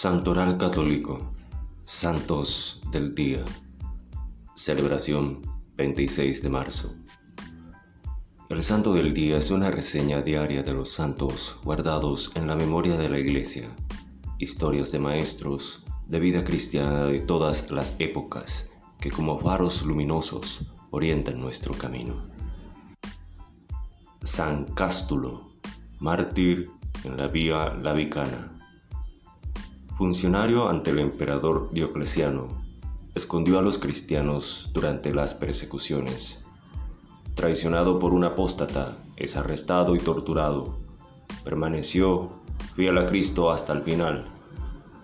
Santoral 0.00 0.56
Católico, 0.58 1.32
Santos 1.84 2.80
del 2.92 3.16
Día, 3.16 3.44
celebración 4.54 5.40
26 5.74 6.40
de 6.40 6.48
marzo. 6.48 6.94
El 8.48 8.62
Santo 8.62 8.94
del 8.94 9.12
Día 9.12 9.38
es 9.38 9.50
una 9.50 9.72
reseña 9.72 10.22
diaria 10.22 10.62
de 10.62 10.70
los 10.70 10.92
santos 10.92 11.58
guardados 11.64 12.30
en 12.36 12.46
la 12.46 12.54
memoria 12.54 12.96
de 12.96 13.08
la 13.08 13.18
Iglesia, 13.18 13.74
historias 14.38 14.92
de 14.92 15.00
maestros 15.00 15.84
de 16.06 16.20
vida 16.20 16.44
cristiana 16.44 17.06
de 17.06 17.18
todas 17.18 17.68
las 17.72 17.96
épocas 17.98 18.70
que 19.00 19.10
como 19.10 19.40
faros 19.40 19.82
luminosos 19.82 20.70
orientan 20.92 21.40
nuestro 21.40 21.74
camino. 21.74 22.22
San 24.22 24.64
Cástulo, 24.74 25.48
mártir 25.98 26.70
en 27.02 27.16
la 27.16 27.26
Vía 27.26 27.74
Lavicana 27.74 28.57
funcionario 29.98 30.68
ante 30.68 30.92
el 30.92 31.00
emperador 31.00 31.70
Diocleciano, 31.72 32.46
escondió 33.16 33.58
a 33.58 33.62
los 33.62 33.78
cristianos 33.78 34.70
durante 34.72 35.12
las 35.12 35.34
persecuciones. 35.34 36.46
Traicionado 37.34 37.98
por 37.98 38.14
un 38.14 38.22
apóstata, 38.22 38.96
es 39.16 39.36
arrestado 39.36 39.96
y 39.96 39.98
torturado. 39.98 40.78
Permaneció 41.42 42.28
fiel 42.76 42.96
a 42.98 43.06
Cristo 43.06 43.50
hasta 43.50 43.72
el 43.72 43.82
final. 43.82 44.26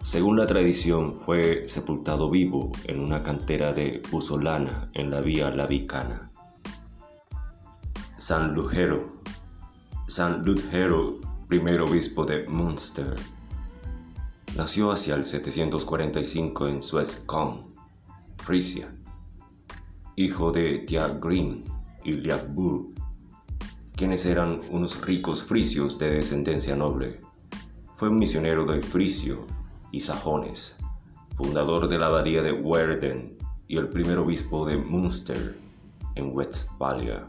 Según 0.00 0.36
la 0.36 0.46
tradición, 0.46 1.20
fue 1.24 1.68
sepultado 1.68 2.28
vivo 2.28 2.72
en 2.84 2.98
una 2.98 3.22
cantera 3.22 3.72
de 3.72 4.02
Pusolana 4.10 4.90
en 4.94 5.12
la 5.12 5.20
vía 5.20 5.50
Lavicana. 5.50 6.32
San 8.18 8.54
Lugero 8.54 9.20
San 10.08 10.44
Ludgero, 10.44 11.20
primer 11.46 11.80
obispo 11.80 12.24
de 12.24 12.44
Münster, 12.48 13.14
Nació 14.56 14.90
hacia 14.90 15.14
el 15.14 15.24
745 15.24 16.66
en 16.66 16.82
Suezcon, 16.82 17.72
Frisia, 18.38 18.92
hijo 20.16 20.50
de 20.50 20.78
Tiagrin 20.80 21.64
y 22.04 22.14
Liagbur, 22.14 22.88
quienes 23.94 24.26
eran 24.26 24.60
unos 24.70 25.00
ricos 25.02 25.44
frisios 25.44 25.98
de 25.98 26.10
descendencia 26.10 26.74
noble. 26.74 27.20
Fue 27.96 28.08
un 28.08 28.18
misionero 28.18 28.66
de 28.66 28.82
Frisio 28.82 29.46
y 29.92 30.00
Sajones, 30.00 30.78
fundador 31.36 31.88
de 31.88 31.98
la 31.98 32.06
abadía 32.06 32.42
de 32.42 32.52
Werden 32.52 33.38
y 33.68 33.76
el 33.76 33.88
primer 33.88 34.18
obispo 34.18 34.66
de 34.66 34.76
Münster, 34.76 35.56
en 36.16 36.34
Westfalia. 36.34 37.28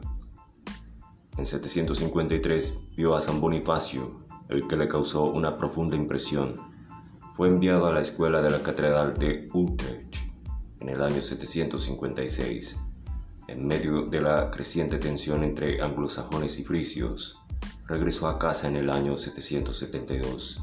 En 1.38 1.45
753 1.45 2.80
vio 2.97 3.13
a 3.13 3.22
San 3.22 3.39
Bonifacio, 3.39 4.19
el 4.50 4.67
que 4.67 4.75
le 4.75 4.88
causó 4.88 5.25
una 5.31 5.56
profunda 5.56 5.95
impresión 5.95 6.70
fue 7.35 7.47
enviado 7.47 7.87
a 7.87 7.93
la 7.93 8.01
escuela 8.01 8.41
de 8.41 8.49
la 8.49 8.61
Catedral 8.61 9.13
de 9.17 9.47
Utrecht 9.53 10.15
en 10.79 10.89
el 10.89 11.01
año 11.01 11.21
756. 11.21 12.81
En 13.47 13.67
medio 13.67 14.05
de 14.07 14.21
la 14.21 14.51
creciente 14.51 14.97
tensión 14.97 15.43
entre 15.43 15.81
anglosajones 15.81 16.59
y 16.59 16.63
frisios, 16.63 17.39
regresó 17.88 18.27
a 18.27 18.39
casa 18.39 18.67
en 18.67 18.77
el 18.77 18.89
año 18.89 19.17
772. 19.17 20.61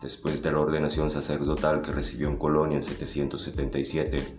Después 0.00 0.42
de 0.42 0.52
la 0.52 0.60
ordenación 0.60 1.10
sacerdotal 1.10 1.80
que 1.80 1.92
recibió 1.92 2.28
en 2.28 2.36
Colonia 2.36 2.76
en 2.76 2.82
777, 2.82 4.38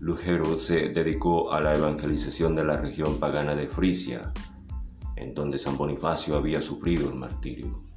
Lugero 0.00 0.58
se 0.58 0.88
dedicó 0.88 1.52
a 1.52 1.60
la 1.60 1.74
evangelización 1.74 2.54
de 2.54 2.64
la 2.64 2.78
región 2.78 3.18
pagana 3.18 3.54
de 3.54 3.68
Frisia, 3.68 4.32
en 5.16 5.34
donde 5.34 5.58
San 5.58 5.76
Bonifacio 5.76 6.36
había 6.36 6.60
sufrido 6.60 7.08
el 7.08 7.16
martirio. 7.16 7.89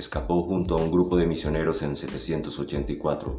Escapó 0.00 0.44
junto 0.44 0.78
a 0.78 0.80
un 0.80 0.90
grupo 0.90 1.18
de 1.18 1.26
misioneros 1.26 1.82
en 1.82 1.94
784, 1.94 3.36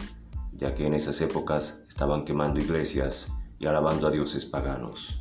ya 0.51 0.75
que 0.75 0.85
en 0.85 0.93
esas 0.93 1.19
épocas 1.21 1.85
estaban 1.89 2.23
quemando 2.23 2.59
iglesias 2.59 3.33
y 3.57 3.65
alabando 3.65 4.07
a 4.07 4.11
dioses 4.11 4.45
paganos. 4.45 5.17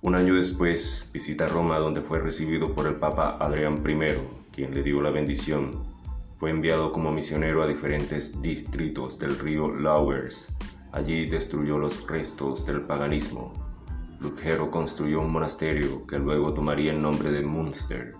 Un 0.00 0.14
año 0.14 0.34
después 0.34 1.10
visita 1.12 1.46
Roma 1.46 1.78
donde 1.78 2.00
fue 2.00 2.20
recibido 2.20 2.74
por 2.74 2.86
el 2.86 2.94
Papa 2.94 3.36
Adrián 3.38 3.84
I, 3.86 4.14
quien 4.50 4.74
le 4.74 4.82
dio 4.82 5.02
la 5.02 5.10
bendición. 5.10 5.84
Fue 6.38 6.48
enviado 6.48 6.90
como 6.90 7.12
misionero 7.12 7.62
a 7.62 7.66
diferentes 7.66 8.40
distritos 8.40 9.18
del 9.18 9.38
río 9.38 9.68
Lauwers. 9.74 10.54
Allí 10.92 11.26
destruyó 11.26 11.76
los 11.76 12.08
restos 12.08 12.64
del 12.64 12.80
paganismo. 12.80 13.52
Lugero 14.20 14.70
construyó 14.70 15.20
un 15.20 15.32
monasterio 15.32 16.06
que 16.06 16.18
luego 16.18 16.54
tomaría 16.54 16.92
el 16.92 17.02
nombre 17.02 17.30
de 17.30 17.42
Münster 17.42 18.14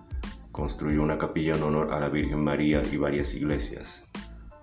Construyó 0.57 1.03
una 1.03 1.19
capilla 1.19 1.55
en 1.55 1.63
honor 1.65 1.93
a 1.93 2.01
la 2.01 2.09
Virgen 2.09 2.43
María 2.43 2.81
y 2.91 2.97
varias 2.97 3.35
iglesias. 3.35 4.09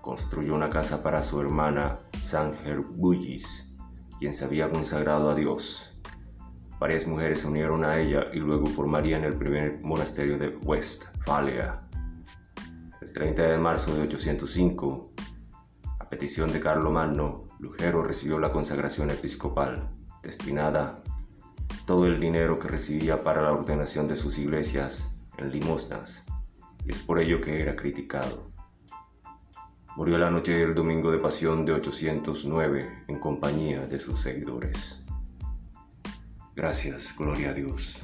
Construyó 0.00 0.56
una 0.56 0.68
casa 0.68 1.04
para 1.04 1.22
su 1.22 1.40
hermana 1.40 2.00
San 2.20 2.52
Gerbullis, 2.52 3.72
quien 4.18 4.34
se 4.34 4.44
había 4.44 4.68
consagrado 4.68 5.30
a 5.30 5.36
Dios. 5.36 5.96
Varias 6.80 7.06
mujeres 7.06 7.42
se 7.42 7.46
unieron 7.46 7.84
a 7.84 8.00
ella 8.00 8.26
y 8.32 8.40
luego 8.40 8.66
formarían 8.66 9.22
el 9.22 9.34
primer 9.34 9.84
monasterio 9.84 10.36
de 10.36 10.48
Westfalia. 10.64 11.86
El 13.00 13.12
30 13.12 13.42
de 13.42 13.58
marzo 13.58 13.94
de 13.94 14.02
805, 14.02 15.12
a 16.00 16.08
petición 16.08 16.52
de 16.52 16.58
Carlomagno, 16.58 17.44
Lugero 17.60 18.02
recibió 18.02 18.40
la 18.40 18.50
consagración 18.50 19.10
episcopal, 19.10 19.88
destinada 20.24 21.04
todo 21.86 22.04
el 22.06 22.18
dinero 22.18 22.58
que 22.58 22.66
recibía 22.66 23.22
para 23.22 23.42
la 23.42 23.52
ordenación 23.52 24.08
de 24.08 24.16
sus 24.16 24.38
iglesias 24.38 25.13
en 25.38 25.50
limosnas, 25.50 26.26
y 26.84 26.90
es 26.90 27.00
por 27.00 27.18
ello 27.20 27.40
que 27.40 27.60
era 27.60 27.76
criticado. 27.76 28.50
Murió 29.96 30.18
la 30.18 30.30
noche 30.30 30.52
del 30.52 30.74
domingo 30.74 31.10
de 31.10 31.18
pasión 31.18 31.64
de 31.64 31.72
809 31.72 33.04
en 33.08 33.18
compañía 33.20 33.86
de 33.86 33.98
sus 33.98 34.18
seguidores. 34.20 35.06
Gracias, 36.56 37.16
gloria 37.16 37.50
a 37.50 37.54
Dios. 37.54 38.00